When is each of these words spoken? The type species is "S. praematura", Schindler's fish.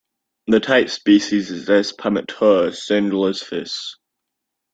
The 0.47 0.59
type 0.59 0.89
species 0.89 1.51
is 1.51 1.69
"S. 1.69 1.91
praematura", 1.91 2.73
Schindler's 2.75 3.43
fish. 3.43 3.97